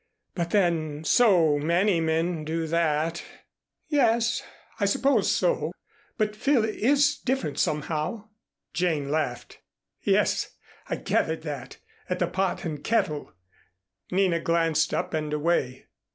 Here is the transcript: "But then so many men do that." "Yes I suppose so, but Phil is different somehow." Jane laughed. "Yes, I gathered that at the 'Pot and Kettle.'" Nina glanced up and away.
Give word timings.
"But 0.33 0.49
then 0.49 1.03
so 1.03 1.59
many 1.59 2.01
men 2.01 2.43
do 2.43 2.65
that." 2.65 3.21
"Yes 3.87 4.41
I 4.79 4.85
suppose 4.85 5.31
so, 5.31 5.71
but 6.17 6.35
Phil 6.35 6.65
is 6.65 7.19
different 7.19 7.59
somehow." 7.59 8.29
Jane 8.73 9.09
laughed. 9.11 9.59
"Yes, 10.01 10.55
I 10.89 10.95
gathered 10.95 11.43
that 11.43 11.77
at 12.09 12.17
the 12.17 12.25
'Pot 12.25 12.65
and 12.65 12.83
Kettle.'" 12.83 13.31
Nina 14.11 14.39
glanced 14.39 14.91
up 14.91 15.13
and 15.13 15.31
away. 15.33 15.85